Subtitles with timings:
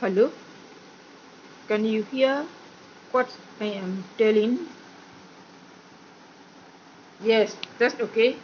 [0.00, 0.30] hello?
[1.68, 2.44] Can you hear
[3.12, 4.58] what I am telling?
[7.22, 8.36] Yes that's okay.